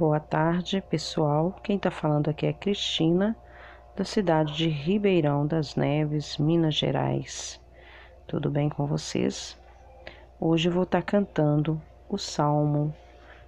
Boa 0.00 0.18
tarde, 0.18 0.82
pessoal. 0.88 1.54
Quem 1.62 1.76
está 1.76 1.90
falando 1.90 2.30
aqui 2.30 2.46
é 2.46 2.54
Cristina, 2.54 3.36
da 3.94 4.02
cidade 4.02 4.56
de 4.56 4.66
Ribeirão 4.66 5.46
das 5.46 5.76
Neves, 5.76 6.38
Minas 6.38 6.74
Gerais. 6.74 7.60
Tudo 8.26 8.48
bem 8.48 8.70
com 8.70 8.86
vocês? 8.86 9.58
Hoje 10.40 10.70
vou 10.70 10.84
estar 10.84 11.02
tá 11.02 11.06
cantando 11.06 11.78
o 12.08 12.16
Salmo 12.16 12.94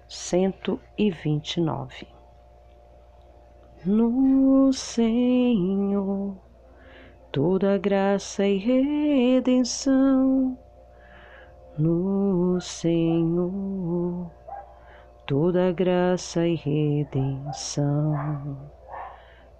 129. 0.07 2.07
No 3.83 4.71
Senhor, 4.71 6.37
toda 7.31 7.79
graça 7.79 8.45
e 8.45 8.59
redenção. 8.59 10.55
No 11.79 12.61
Senhor 12.61 13.72
toda 15.25 15.71
graça 15.71 16.45
e 16.45 16.55
redenção 16.55 18.13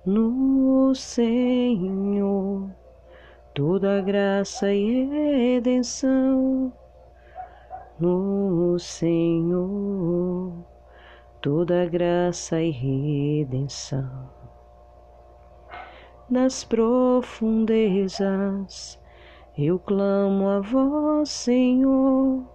no 0.06 0.94
Senhor, 0.94 2.70
toda 3.54 4.02
graça 4.02 4.74
e 4.74 5.06
redenção 5.06 6.74
no 7.98 8.78
Senhor, 8.78 10.52
toda 11.42 11.86
graça 11.86 12.62
e 12.62 12.70
redenção. 12.70 14.30
Nas 16.30 16.66
profundezas 16.66 19.00
eu 19.58 19.80
clamo 19.80 20.50
a 20.50 20.60
vós, 20.60 21.30
Senhor 21.30 22.53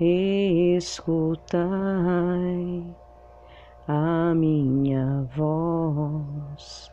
escutai 0.00 1.62
a 3.86 4.34
minha 4.34 5.24
voz, 5.36 6.90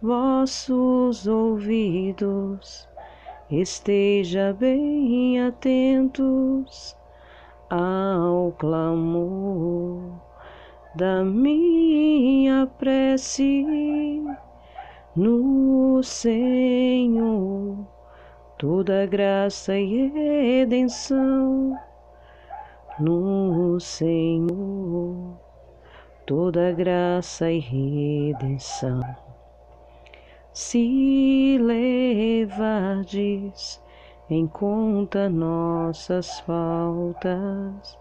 vossos 0.00 1.26
ouvidos 1.26 2.88
esteja 3.50 4.56
bem 4.58 5.38
atentos 5.46 6.96
ao 7.68 8.52
clamor 8.52 10.18
da 10.94 11.22
minha 11.22 12.66
prece 12.78 13.66
no 15.14 16.02
Senhor, 16.02 17.86
toda 18.56 19.04
graça 19.04 19.76
e 19.76 20.08
redenção 20.08 21.76
no 22.98 23.78
Senhor 23.80 25.44
toda 26.26 26.72
graça 26.72 27.50
e 27.50 27.58
redenção. 27.58 29.00
Se 30.52 31.58
levardes 31.60 33.02
em 34.30 34.46
conta 34.46 35.28
nossas 35.28 36.38
faltas, 36.40 37.98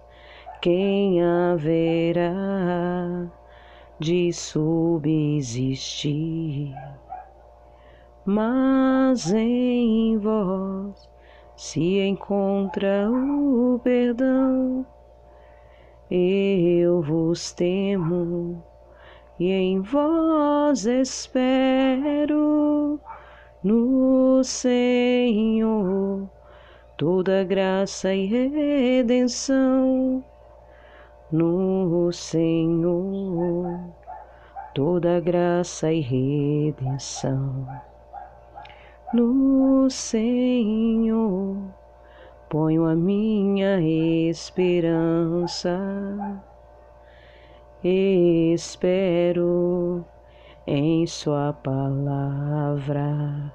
quem 0.61 1.21
haverá 1.23 2.31
de 3.99 4.31
subsistir? 4.31 5.73
Mas 8.25 9.33
em 9.33 10.17
vós 10.17 11.12
se 11.55 11.99
encontra 11.99 13.09
o 13.09 13.79
perdão. 13.83 14.85
Eu 16.09 17.01
vos 17.01 17.51
temo 17.51 18.63
e 19.39 19.51
em 19.51 19.81
vós 19.81 20.85
espero 20.85 22.99
no 23.63 24.43
Senhor 24.43 26.29
toda 26.97 27.43
graça 27.43 28.13
e 28.13 28.27
redenção. 28.27 30.23
No 31.31 32.11
Senhor 32.11 33.79
toda 34.75 35.19
graça 35.19 35.91
e 35.91 36.01
redenção 36.01 37.67
no 39.13 39.89
Senhor 39.89 41.73
ponho 42.53 42.85
a 42.85 42.95
minha 42.95 43.81
esperança. 44.29 45.75
Espero 47.83 50.05
em 50.67 51.07
Sua 51.07 51.51
palavra. 51.51 53.51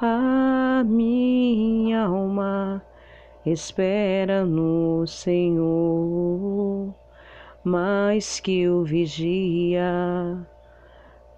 A 0.00 0.82
minha 0.86 2.06
alma 2.06 2.82
espera 3.44 4.46
no 4.46 5.06
Senhor, 5.06 6.94
mais 7.62 8.40
que 8.40 8.66
o 8.66 8.82
vigia 8.82 10.38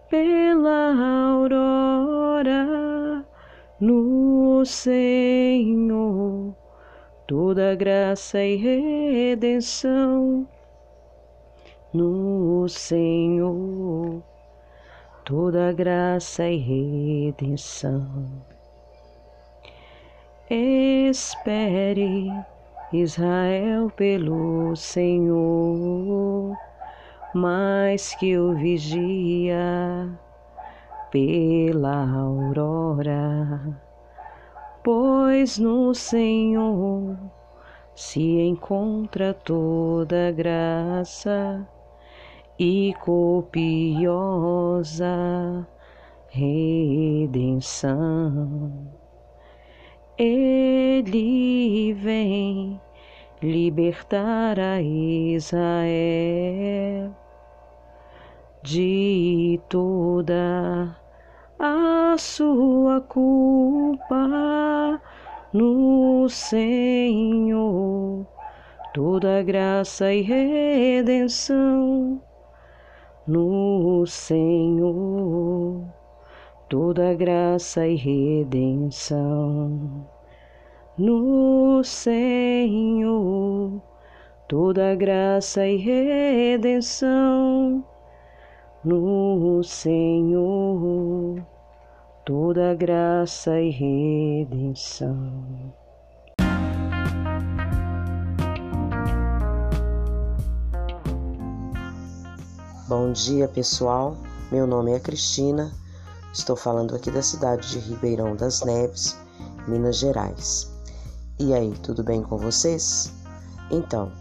pela 0.09 0.95
aurora 1.33 2.98
no 3.81 4.65
Senhor 4.65 6.55
toda 7.29 7.75
graça 7.77 8.43
e 8.43 8.57
redenção. 8.57 10.49
No 11.93 12.69
Senhor 12.69 14.23
toda 15.25 15.73
graça 15.73 16.49
e 16.49 17.27
redenção. 17.27 18.07
Espere, 20.51 22.33
Israel, 22.93 23.91
pelo 23.91 24.75
Senhor, 24.75 26.57
mais 27.35 28.15
que 28.15 28.39
o 28.39 28.55
vigia 28.55 30.19
pela 31.11 32.05
aurora, 32.11 33.79
pois 34.83 35.59
no 35.59 35.95
Senhor 35.95 37.17
se 37.95 38.41
encontra 38.41 39.35
toda 39.35 40.31
graça 40.31 41.67
e 42.59 42.95
copiosa 43.01 44.07
redenção. 46.29 47.91
Ele 50.17 51.93
vem 51.95 52.81
libertar 53.41 54.59
a 54.59 54.83
Israel 54.83 55.69
de 58.69 59.59
toda 59.67 60.95
a 61.59 62.15
sua 62.19 63.01
culpa 63.01 65.01
no 65.55 66.29
Senhor, 66.29 68.27
toda 68.93 69.43
graça 69.43 70.13
e 70.13 70.21
redenção 70.21 72.21
no 73.27 74.05
Senhor, 74.07 75.83
toda 76.69 77.15
graça 77.15 77.87
e 77.87 77.97
redenção 77.97 80.07
no 80.99 81.83
Senhor, 81.83 83.81
toda 84.47 84.95
graça 84.95 85.67
e 85.67 85.79
redenção 85.79 87.83
no 88.85 89.63
Senhor 89.65 91.45
toda 92.25 92.75
graça 92.75 93.61
e 93.61 93.71
redenção. 93.71 95.75
Bom 102.87 103.13
dia, 103.13 103.49
pessoal. 103.49 104.17
Meu 104.53 104.67
nome 104.67 104.93
é 104.93 105.01
Cristina. 105.01 105.73
Estou 106.33 106.55
falando 106.55 106.95
aqui 106.95 107.11
da 107.11 107.23
cidade 107.23 107.71
de 107.71 107.79
Ribeirão 107.81 108.37
das 108.37 108.63
Neves, 108.63 109.19
Minas 109.67 109.97
Gerais. 109.97 110.73
E 111.39 111.53
aí, 111.53 111.73
tudo 111.83 112.05
bem 112.05 112.23
com 112.23 112.39
vocês? 112.39 113.13
Então, 113.71 114.13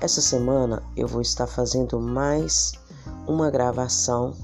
essa 0.00 0.20
semana 0.20 0.82
eu 0.96 1.08
vou 1.08 1.22
estar 1.22 1.46
fazendo 1.46 2.00
mais 2.00 2.72
uma 3.26 3.50
gravação 3.50 4.34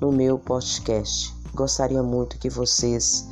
no 0.00 0.12
meu 0.12 0.38
podcast. 0.38 1.34
Gostaria 1.54 2.02
muito 2.02 2.38
que 2.38 2.50
vocês 2.50 3.26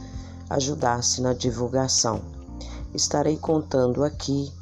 ajudassem 0.48 1.22
na 1.22 1.32
divulgação. 1.32 2.20
Estarei 2.94 3.36
contando 3.36 4.02
aqui 4.02 4.52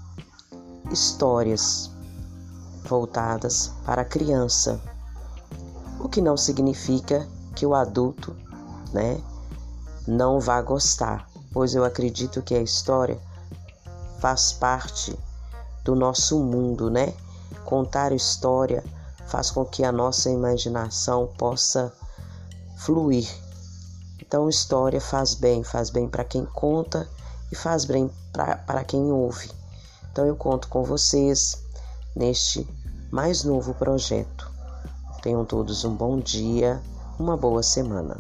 histórias 0.90 1.90
voltadas 2.84 3.72
para 3.84 4.02
a 4.02 4.04
criança, 4.04 4.80
o 6.00 6.08
que 6.08 6.20
não 6.20 6.36
significa 6.36 7.26
que 7.54 7.64
o 7.64 7.74
adulto, 7.74 8.36
né, 8.92 9.20
não 10.06 10.40
vá 10.40 10.60
gostar, 10.60 11.28
pois 11.52 11.74
eu 11.74 11.84
acredito 11.84 12.42
que 12.42 12.54
a 12.54 12.60
história 12.60 13.18
faz 14.18 14.52
parte 14.52 15.16
do 15.84 15.94
nosso 15.94 16.38
mundo, 16.40 16.90
né? 16.90 17.14
Contar 17.64 18.12
história 18.12 18.84
faz 19.26 19.50
com 19.50 19.64
que 19.64 19.84
a 19.84 19.92
nossa 19.92 20.30
imaginação 20.30 21.26
possa 21.38 21.92
fluir. 22.76 23.28
Então, 24.20 24.48
história 24.48 25.00
faz 25.00 25.34
bem, 25.34 25.62
faz 25.62 25.90
bem 25.90 26.08
para 26.08 26.24
quem 26.24 26.44
conta 26.44 27.08
e 27.50 27.56
faz 27.56 27.84
bem 27.84 28.10
para 28.32 28.84
quem 28.84 29.12
ouve. 29.12 29.50
Então, 30.10 30.26
eu 30.26 30.36
conto 30.36 30.68
com 30.68 30.84
vocês 30.84 31.62
neste 32.14 32.68
mais 33.10 33.44
novo 33.44 33.74
projeto. 33.74 34.50
Tenham 35.22 35.44
todos 35.44 35.84
um 35.84 35.94
bom 35.94 36.18
dia, 36.18 36.80
uma 37.18 37.36
boa 37.36 37.62
semana. 37.62 38.16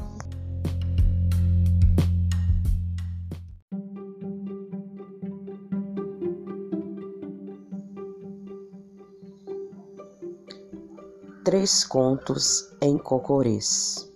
Três 11.44 11.84
Contos 11.84 12.74
em 12.80 12.96
Cocorês, 12.96 14.10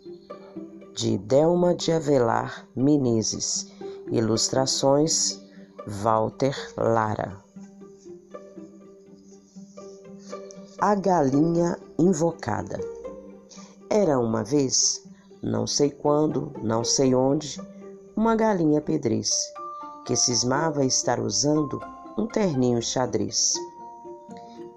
de 0.95 1.19
Delma 1.19 1.75
de 1.75 1.93
Avelar 1.93 2.67
Menezes, 2.75 3.71
ilustrações 4.11 5.39
Walter 5.87 6.57
Lara. 6.75 7.37
A 10.81 10.95
Galinha 10.95 11.79
Invocada 11.99 12.81
Era 13.91 14.19
uma 14.19 14.43
vez, 14.43 15.07
não 15.43 15.67
sei 15.67 15.91
quando, 15.91 16.51
não 16.63 16.83
sei 16.83 17.15
onde, 17.15 17.61
uma 18.17 18.35
galinha 18.37 18.81
pedrez 18.81 19.53
que 20.07 20.17
cismava 20.17 20.83
estar 20.83 21.21
usando 21.21 21.79
um 22.17 22.27
terninho 22.27 22.81
xadrez. 22.81 23.53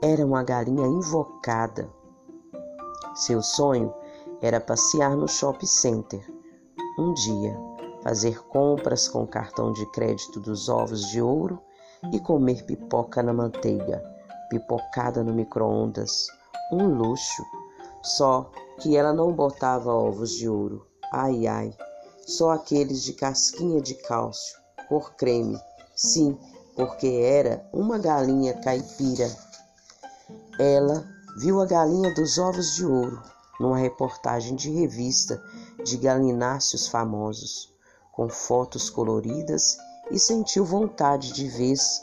Era 0.01 0.25
uma 0.25 0.43
galinha 0.43 0.85
invocada 0.85 1.89
seu 3.15 3.41
sonho 3.41 3.93
era 4.41 4.59
passear 4.59 5.15
no 5.15 5.27
shopping 5.27 5.67
center 5.67 6.41
um 6.97 7.13
dia, 7.13 7.57
fazer 8.03 8.43
compras 8.47 9.07
com 9.07 9.25
cartão 9.25 9.71
de 9.71 9.85
crédito 9.91 10.39
dos 10.39 10.69
ovos 10.69 11.07
de 11.09 11.21
ouro 11.21 11.59
e 12.11 12.19
comer 12.19 12.63
pipoca 12.65 13.23
na 13.23 13.33
manteiga, 13.33 14.03
pipocada 14.49 15.23
no 15.23 15.33
micro-ondas. 15.33 16.27
Um 16.71 16.87
luxo. 16.95 17.43
Só 18.03 18.49
que 18.79 18.95
ela 18.95 19.13
não 19.13 19.31
botava 19.31 19.93
ovos 19.93 20.31
de 20.31 20.49
ouro. 20.49 20.85
Ai, 21.11 21.47
ai. 21.47 21.73
Só 22.25 22.51
aqueles 22.51 23.03
de 23.03 23.13
casquinha 23.13 23.81
de 23.81 23.95
cálcio, 23.95 24.57
cor 24.87 25.13
creme. 25.15 25.59
Sim, 25.95 26.37
porque 26.75 27.07
era 27.07 27.67
uma 27.71 27.97
galinha 27.97 28.53
caipira. 28.53 29.29
Ela 30.57 31.05
viu 31.37 31.61
a 31.61 31.65
galinha 31.65 32.13
dos 32.13 32.37
ovos 32.37 32.75
de 32.75 32.85
ouro 32.85 33.21
numa 33.59 33.77
reportagem 33.77 34.55
de 34.55 34.69
revista 34.71 35.41
de 35.83 35.97
galináceos 35.97 36.87
famosos, 36.87 37.73
com 38.11 38.27
fotos 38.27 38.89
coloridas 38.89 39.77
e 40.09 40.19
sentiu 40.19 40.65
vontade 40.65 41.31
de 41.33 41.47
vez 41.47 42.01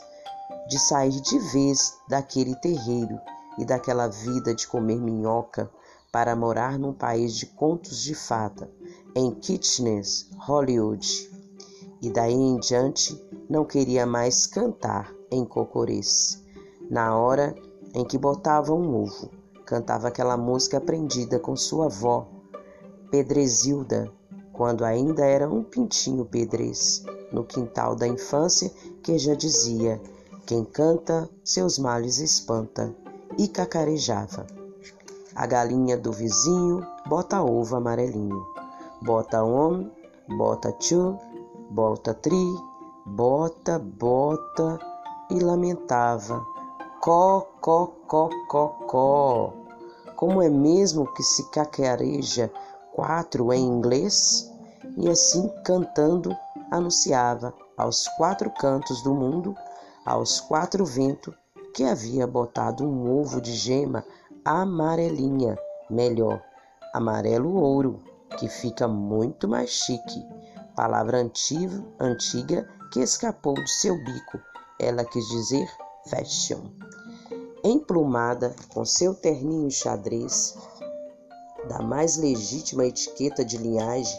de 0.67 0.79
sair 0.79 1.19
de 1.21 1.39
vez 1.51 1.97
daquele 2.07 2.55
terreiro 2.55 3.19
e 3.57 3.65
daquela 3.65 4.07
vida 4.07 4.53
de 4.53 4.67
comer 4.67 4.99
minhoca 4.99 5.69
para 6.11 6.35
morar 6.35 6.79
num 6.79 6.93
país 6.93 7.35
de 7.35 7.45
contos 7.45 8.01
de 8.01 8.15
fada, 8.15 8.71
em 9.15 9.31
Kitchener, 9.31 10.03
Hollywood. 10.37 11.29
E 12.01 12.09
daí 12.09 12.33
em 12.33 12.57
diante 12.59 13.19
não 13.49 13.65
queria 13.65 14.05
mais 14.05 14.47
cantar 14.47 15.13
em 15.29 15.43
cocorês. 15.43 16.41
Na 16.89 17.15
hora 17.17 17.53
em 17.93 18.05
que 18.05 18.17
botava 18.17 18.73
um 18.73 19.03
ovo. 19.03 19.29
Cantava 19.65 20.07
aquela 20.07 20.37
música 20.37 20.77
aprendida 20.77 21.39
com 21.39 21.55
sua 21.55 21.85
avó, 21.85 22.27
Pedrezilda, 23.11 24.11
quando 24.53 24.83
ainda 24.85 25.25
era 25.25 25.49
um 25.49 25.63
pintinho 25.63 26.25
pedrez, 26.25 27.03
no 27.31 27.43
quintal 27.43 27.95
da 27.95 28.07
infância, 28.07 28.71
que 29.01 29.17
já 29.17 29.33
dizia: 29.33 29.99
Quem 30.45 30.63
canta, 30.63 31.29
seus 31.43 31.79
males 31.79 32.19
espanta, 32.19 32.93
e 33.37 33.47
cacarejava. 33.47 34.45
A 35.33 35.47
galinha 35.47 35.97
do 35.97 36.11
vizinho 36.11 36.85
bota 37.07 37.41
ovo 37.41 37.75
amarelinho, 37.75 38.45
bota 39.01 39.43
um, 39.43 39.89
bota 40.27 40.71
tchu, 40.73 41.17
bota 41.71 42.13
tri, 42.13 42.45
bota, 43.05 43.79
bota, 43.79 44.79
e 45.31 45.39
lamentava 45.39 46.58
Có, 47.01 47.45
có, 47.61 47.87
có, 48.07 48.29
có, 48.49 48.75
có. 48.87 49.51
Como 50.17 50.41
é 50.41 50.49
mesmo 50.49 51.05
que 51.05 51.23
se 51.23 51.43
cacareja 51.49 52.51
quatro 52.93 53.53
em 53.53 53.65
inglês? 53.65 54.51
E 54.97 55.09
assim 55.09 55.47
cantando 55.63 56.35
anunciava 56.69 57.53
aos 57.77 58.05
quatro 58.17 58.51
cantos 58.51 59.01
do 59.01 59.15
mundo, 59.15 59.55
aos 60.05 60.41
quatro 60.41 60.85
ventos, 60.85 61.33
que 61.73 61.85
havia 61.85 62.27
botado 62.27 62.83
um 62.83 63.17
ovo 63.17 63.39
de 63.39 63.53
gema 63.53 64.03
amarelinha, 64.43 65.57
melhor, 65.89 66.43
amarelo 66.93 67.55
ouro, 67.55 68.03
que 68.37 68.49
fica 68.49 68.89
muito 68.89 69.47
mais 69.47 69.69
chique. 69.69 70.27
Palavra 70.75 71.19
antiga, 71.19 71.81
antiga 71.97 72.67
que 72.91 72.99
escapou 72.99 73.53
de 73.53 73.71
seu 73.71 73.95
bico. 74.03 74.37
Ela 74.77 75.05
quis 75.05 75.25
dizer 75.29 75.65
fashion 76.09 76.88
emplumada 77.63 78.55
com 78.73 78.85
seu 78.85 79.13
terninho 79.13 79.69
xadrez, 79.69 80.57
da 81.67 81.81
mais 81.81 82.17
legítima 82.17 82.85
etiqueta 82.85 83.43
de 83.43 83.57
linhagem 83.57 84.17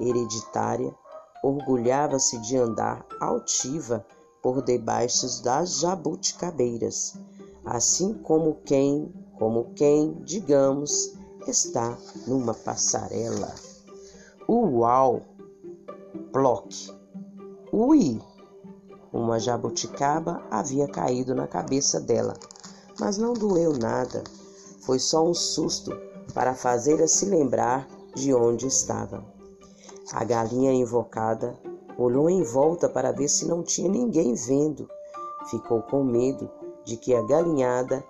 hereditária, 0.00 0.94
orgulhava-se 1.42 2.38
de 2.38 2.56
andar 2.56 3.04
altiva 3.20 4.04
por 4.42 4.62
debaixo 4.62 5.42
das 5.42 5.80
jabuticabeiras, 5.80 7.14
assim 7.64 8.14
como 8.14 8.56
quem, 8.64 9.12
como 9.38 9.72
quem, 9.74 10.14
digamos, 10.24 11.14
está 11.46 11.96
numa 12.26 12.54
passarela. 12.54 13.54
Uau! 14.48 15.22
Ploc! 16.32 16.72
Ui! 17.72 18.20
Uma 19.12 19.38
jabuticaba 19.38 20.42
havia 20.50 20.88
caído 20.88 21.34
na 21.34 21.46
cabeça 21.46 22.00
dela 22.00 22.34
mas 23.00 23.18
não 23.18 23.32
doeu 23.32 23.72
nada. 23.72 24.22
Foi 24.80 24.98
só 24.98 25.24
um 25.24 25.34
susto 25.34 25.92
para 26.34 26.54
fazê-la 26.54 27.06
se 27.06 27.26
lembrar 27.26 27.88
de 28.14 28.34
onde 28.34 28.66
estava. 28.66 29.24
A 30.12 30.24
galinha 30.24 30.72
invocada 30.72 31.58
olhou 31.98 32.30
em 32.30 32.42
volta 32.42 32.88
para 32.88 33.12
ver 33.12 33.28
se 33.28 33.46
não 33.46 33.62
tinha 33.62 33.88
ninguém 33.88 34.34
vendo. 34.34 34.88
Ficou 35.50 35.82
com 35.82 36.02
medo 36.02 36.50
de 36.84 36.96
que 36.96 37.14
a 37.14 37.22
galinhada 37.22 38.04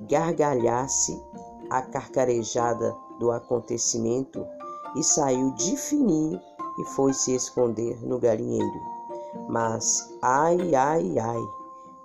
gargalhasse 0.00 1.20
a 1.70 1.82
carcarejada 1.82 2.94
do 3.18 3.30
acontecimento 3.30 4.44
e 4.96 5.02
saiu 5.02 5.52
de 5.52 5.76
fininho 5.76 6.40
e 6.78 6.84
foi 6.86 7.12
se 7.12 7.34
esconder 7.34 8.04
no 8.04 8.18
galinheiro. 8.18 8.80
Mas, 9.48 10.12
ai, 10.22 10.74
ai, 10.74 11.18
ai, 11.18 11.42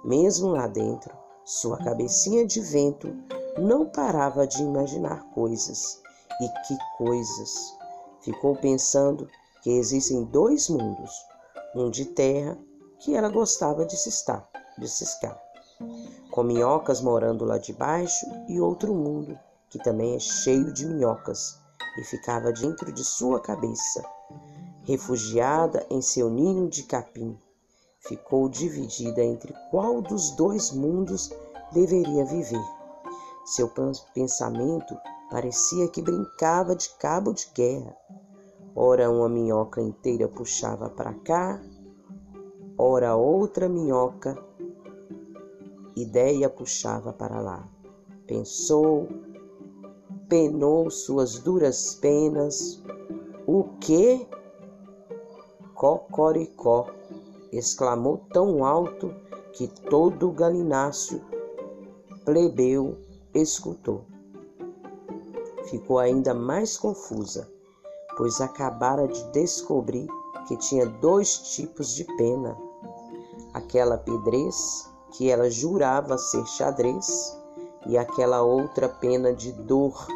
mesmo 0.04 0.50
lá 0.50 0.68
dentro, 0.68 1.19
sua 1.50 1.80
cabecinha 1.80 2.46
de 2.46 2.62
vento 2.62 3.12
não 3.58 3.84
parava 3.84 4.46
de 4.46 4.62
imaginar 4.62 5.24
coisas. 5.32 6.00
E 6.40 6.48
que 6.68 6.78
coisas! 6.96 7.76
Ficou 8.22 8.56
pensando 8.56 9.28
que 9.64 9.72
existem 9.72 10.26
dois 10.26 10.70
mundos, 10.70 11.12
um 11.76 11.90
de 11.90 12.06
terra 12.06 12.56
que 13.00 13.16
ela 13.16 13.30
gostava 13.30 13.84
de 13.84 13.98
ciscar, 13.98 14.48
de 14.78 14.88
ciscar, 14.88 15.42
com 16.30 16.44
minhocas 16.44 17.02
morando 17.02 17.44
lá 17.46 17.58
de 17.58 17.74
baixo, 17.74 18.28
e 18.48 18.62
outro 18.62 18.94
mundo 18.94 19.36
que 19.72 19.80
também 19.80 20.16
é 20.16 20.20
cheio 20.20 20.72
de 20.72 20.86
minhocas 20.86 21.60
e 21.98 22.04
ficava 22.04 22.52
dentro 22.52 22.92
de 22.92 23.04
sua 23.04 23.40
cabeça, 23.40 24.04
refugiada 24.84 25.84
em 25.90 26.00
seu 26.00 26.30
ninho 26.30 26.70
de 26.70 26.84
capim 26.84 27.36
ficou 28.10 28.50
dividida 28.50 29.24
entre 29.24 29.54
qual 29.70 30.02
dos 30.02 30.32
dois 30.32 30.72
mundos 30.72 31.32
deveria 31.72 32.26
viver. 32.26 32.66
Seu 33.46 33.72
pensamento 34.16 34.98
parecia 35.30 35.88
que 35.88 36.02
brincava 36.02 36.76
de 36.76 36.90
cabo 36.98 37.32
de 37.32 37.48
guerra. 37.54 37.96
Ora 38.76 39.12
uma 39.12 39.30
minhoca 39.30 39.80
inteira 39.80 40.28
puxava 40.28 40.90
para 40.90 41.14
cá, 41.14 41.62
ora 42.76 43.16
outra 43.16 43.70
minhoca 43.70 44.36
ideia 45.96 46.50
puxava 46.50 47.14
para 47.14 47.40
lá. 47.40 47.68
Pensou, 48.26 49.08
penou 50.28 50.90
suas 50.90 51.40
duras 51.40 51.96
penas. 51.96 52.82
O 53.46 53.64
que? 53.80 54.28
Cocoricó! 55.74 56.99
Exclamou 57.52 58.26
tão 58.32 58.64
alto 58.64 59.14
que 59.54 59.68
todo 59.68 60.30
o 60.30 60.32
galináceo 60.32 61.22
plebeu 62.24 62.98
escutou. 63.34 64.06
Ficou 65.70 66.00
ainda 66.00 66.34
mais 66.34 66.78
confusa, 66.78 67.50
pois 68.18 68.42
acabara 68.42 69.08
de 69.08 69.24
descobrir 69.32 70.08
que 70.48 70.58
tinha 70.58 70.86
dois 70.86 71.38
tipos 71.56 71.94
de 71.94 72.04
pena: 72.18 72.58
aquela 73.54 73.98
pedrez 73.98 74.90
que 75.12 75.30
ela 75.30 75.50
jurava 75.50 76.18
ser 76.18 76.46
xadrez 76.46 77.38
e 77.88 77.98
aquela 77.98 78.42
outra 78.42 78.88
pena 78.88 79.34
de 79.34 79.52
dor 79.52 80.08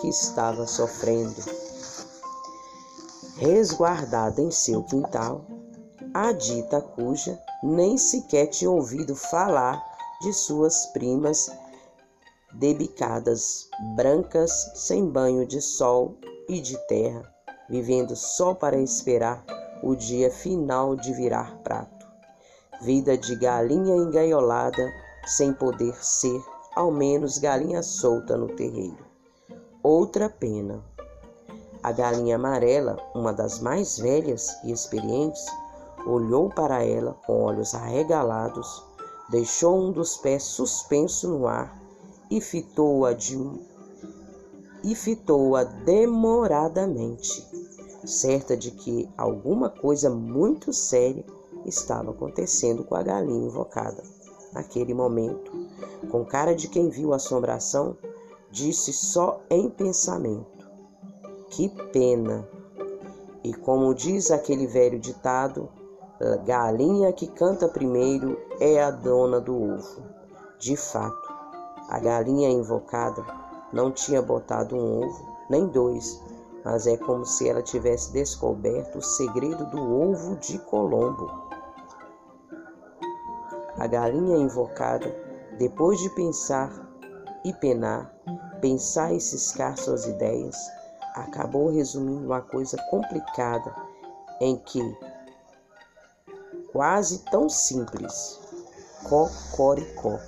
que 0.00 0.08
estava 0.08 0.66
sofrendo. 0.66 1.42
Resguardada 3.36 4.40
em 4.40 4.50
seu 4.50 4.82
quintal, 4.82 5.44
a 6.20 6.32
dita 6.32 6.80
cuja 6.80 7.40
nem 7.62 7.96
sequer 7.96 8.48
tinha 8.48 8.68
ouvido 8.68 9.14
falar 9.14 9.80
de 10.20 10.32
suas 10.32 10.86
primas 10.86 11.48
debicadas, 12.54 13.68
brancas, 13.94 14.50
sem 14.74 15.06
banho 15.06 15.46
de 15.46 15.60
sol 15.60 16.18
e 16.48 16.60
de 16.60 16.76
terra, 16.88 17.22
vivendo 17.70 18.16
só 18.16 18.52
para 18.52 18.80
esperar 18.80 19.44
o 19.80 19.94
dia 19.94 20.28
final 20.28 20.96
de 20.96 21.12
virar 21.12 21.56
prato. 21.58 22.04
Vida 22.82 23.16
de 23.16 23.36
galinha 23.36 23.94
engaiolada, 23.94 24.90
sem 25.24 25.52
poder 25.52 25.94
ser, 26.04 26.42
ao 26.74 26.90
menos, 26.90 27.38
galinha 27.38 27.80
solta 27.80 28.36
no 28.36 28.48
terreiro. 28.56 29.06
Outra 29.84 30.28
pena. 30.28 30.82
A 31.80 31.92
galinha 31.92 32.34
amarela, 32.34 32.96
uma 33.14 33.32
das 33.32 33.60
mais 33.60 33.96
velhas 33.98 34.58
e 34.64 34.72
experientes, 34.72 35.46
olhou 36.06 36.48
para 36.48 36.84
ela 36.84 37.16
com 37.26 37.42
olhos 37.42 37.74
arregalados, 37.74 38.82
deixou 39.28 39.78
um 39.78 39.92
dos 39.92 40.16
pés 40.16 40.42
suspenso 40.42 41.28
no 41.28 41.46
ar 41.46 41.76
e 42.30 42.40
fitou-a 42.40 43.12
de 43.12 43.36
e 44.82 44.94
fitou-a 44.94 45.64
demoradamente, 45.64 47.44
certa 48.04 48.56
de 48.56 48.70
que 48.70 49.08
alguma 49.16 49.68
coisa 49.68 50.08
muito 50.08 50.72
séria 50.72 51.24
estava 51.66 52.10
acontecendo 52.10 52.84
com 52.84 52.94
a 52.94 53.02
galinha 53.02 53.46
invocada. 53.46 54.02
Naquele 54.52 54.94
momento, 54.94 55.52
com 56.10 56.24
cara 56.24 56.54
de 56.54 56.68
quem 56.68 56.88
viu 56.88 57.12
a 57.12 57.16
assombração, 57.16 57.96
disse 58.50 58.92
só 58.92 59.40
em 59.50 59.68
pensamento: 59.68 60.68
Que 61.50 61.68
pena! 61.92 62.48
E 63.44 63.52
como 63.52 63.94
diz 63.94 64.30
aquele 64.30 64.66
velho 64.66 64.98
ditado, 64.98 65.68
galinha 66.44 67.12
que 67.12 67.26
canta 67.28 67.68
primeiro 67.68 68.40
é 68.58 68.82
a 68.82 68.90
dona 68.90 69.40
do 69.40 69.74
ovo. 69.74 70.02
De 70.58 70.76
fato, 70.76 71.32
a 71.88 71.98
galinha 72.00 72.50
invocada 72.50 73.24
não 73.72 73.92
tinha 73.92 74.20
botado 74.20 74.74
um 74.74 75.04
ovo, 75.04 75.36
nem 75.48 75.66
dois, 75.66 76.20
mas 76.64 76.86
é 76.86 76.96
como 76.96 77.24
se 77.24 77.48
ela 77.48 77.62
tivesse 77.62 78.12
descoberto 78.12 78.98
o 78.98 79.02
segredo 79.02 79.64
do 79.66 79.80
ovo 79.80 80.36
de 80.36 80.58
Colombo. 80.58 81.30
A 83.78 83.86
galinha 83.86 84.38
invocada, 84.38 85.14
depois 85.56 86.00
de 86.00 86.10
pensar 86.10 86.72
e 87.44 87.52
penar, 87.52 88.12
pensar 88.60 89.12
e 89.12 89.20
ciscar 89.20 89.78
suas 89.78 90.04
ideias, 90.04 90.56
acabou 91.14 91.70
resumindo 91.70 92.26
uma 92.26 92.40
coisa 92.40 92.76
complicada 92.90 93.72
em 94.40 94.56
que 94.56 94.80
quase 96.72 97.24
tão 97.30 97.48
simples. 97.48 98.40
Cocoricó. 99.08 100.18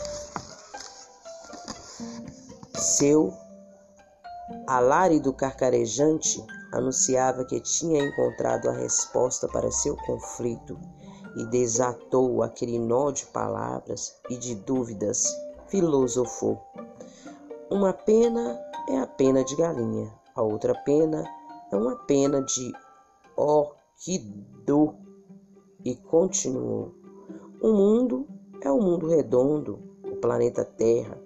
Seu 2.74 3.32
alarido 4.66 5.32
carcarejante 5.32 6.44
anunciava 6.72 7.44
que 7.44 7.60
tinha 7.60 8.02
encontrado 8.02 8.68
a 8.68 8.72
resposta 8.72 9.48
para 9.48 9.70
seu 9.70 9.96
conflito 9.96 10.78
e 11.36 11.44
desatou 11.46 12.42
aquele 12.42 12.78
nó 12.78 13.10
de 13.10 13.26
palavras 13.26 14.16
e 14.28 14.36
de 14.36 14.54
dúvidas, 14.54 15.24
filosofou. 15.68 16.60
Uma 17.70 17.92
pena 17.92 18.58
é 18.88 18.98
a 18.98 19.06
pena 19.06 19.44
de 19.44 19.54
galinha, 19.56 20.12
a 20.34 20.42
outra 20.42 20.74
pena 20.84 21.24
é 21.70 21.76
uma 21.76 21.96
pena 22.06 22.42
de 22.42 22.72
orquidô 23.36 24.94
e 25.84 25.94
continuou: 25.94 26.92
Um 27.62 27.72
mundo 27.72 28.26
é 28.62 28.70
o 28.70 28.80
mundo 28.80 29.06
redondo, 29.08 29.78
o 30.04 30.16
planeta 30.16 30.64
Terra. 30.64 31.18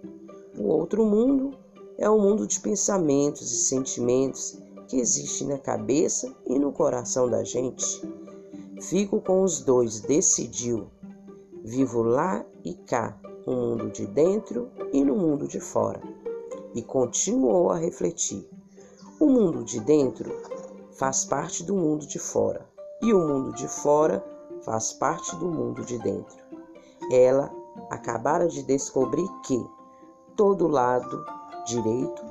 O 0.56 0.68
outro 0.68 1.04
mundo 1.04 1.56
é 1.98 2.08
o 2.08 2.18
mundo 2.18 2.46
de 2.46 2.60
pensamentos 2.60 3.50
e 3.52 3.56
sentimentos 3.64 4.58
que 4.88 4.98
existe 4.98 5.44
na 5.44 5.58
cabeça 5.58 6.32
e 6.46 6.58
no 6.58 6.72
coração 6.72 7.28
da 7.28 7.42
gente. 7.42 8.02
Fico 8.80 9.20
com 9.20 9.42
os 9.42 9.60
dois, 9.60 10.00
decidiu. 10.00 10.86
Vivo 11.64 12.02
lá 12.02 12.44
e 12.64 12.74
cá, 12.74 13.18
no 13.46 13.54
mundo 13.54 13.90
de 13.90 14.06
dentro 14.06 14.70
e 14.92 15.02
no 15.04 15.16
mundo 15.16 15.48
de 15.48 15.58
fora. 15.58 16.00
E 16.74 16.82
continuou 16.82 17.70
a 17.70 17.78
refletir. 17.78 18.48
O 19.18 19.26
mundo 19.26 19.64
de 19.64 19.80
dentro 19.80 20.30
faz 20.92 21.24
parte 21.24 21.62
do 21.62 21.74
mundo 21.74 22.06
de 22.06 22.18
fora, 22.18 22.68
e 23.00 23.12
o 23.12 23.18
mundo 23.18 23.52
de 23.52 23.66
fora 23.66 24.24
faz 24.64 24.92
parte 24.92 25.34
do 25.36 25.46
mundo 25.46 25.84
de 25.84 25.98
dentro. 25.98 26.44
Ela 27.10 27.50
acabara 27.90 28.48
de 28.48 28.62
descobrir 28.62 29.28
que 29.44 29.64
todo 30.36 30.68
lado 30.68 31.24
direito 31.66 32.24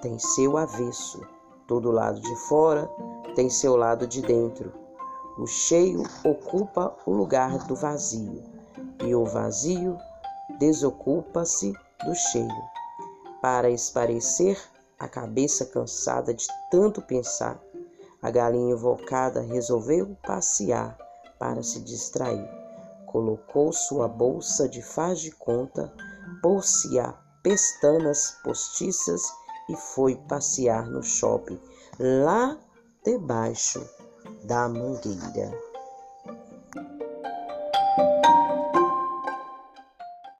tem 0.00 0.18
seu 0.18 0.56
avesso, 0.56 1.20
todo 1.66 1.90
lado 1.90 2.20
de 2.20 2.36
fora 2.48 2.90
tem 3.34 3.48
seu 3.48 3.76
lado 3.76 4.06
de 4.06 4.22
dentro. 4.22 4.72
O 5.38 5.46
cheio 5.46 6.02
ocupa 6.24 6.96
o 7.04 7.12
lugar 7.12 7.58
do 7.66 7.74
vazio, 7.74 8.42
e 9.04 9.14
o 9.14 9.24
vazio 9.24 9.98
desocupa-se 10.58 11.72
do 12.04 12.14
cheio. 12.14 12.76
Para 13.42 13.68
esparecer 13.70 14.58
a 14.98 15.06
cabeça 15.06 15.66
cansada 15.66 16.32
de 16.32 16.46
tanto 16.70 17.02
pensar, 17.02 17.60
a 18.22 18.30
galinha 18.30 18.72
invocada 18.72 19.42
resolveu 19.42 20.16
passear 20.26 20.96
para 21.38 21.62
se 21.62 21.80
distrair. 21.80 22.48
Colocou 23.06 23.72
sua 23.72 24.08
bolsa 24.08 24.68
de 24.68 24.82
faz 24.82 25.20
de 25.20 25.30
conta, 25.30 25.92
pôs-se 26.42 26.98
a 26.98 27.12
pestanas 27.42 28.36
postiças 28.42 29.22
e 29.68 29.76
foi 29.76 30.16
passear 30.28 30.86
no 30.86 31.02
shopping, 31.02 31.60
lá 31.98 32.58
debaixo 33.04 33.84
da 34.44 34.68
mangueira. 34.68 35.65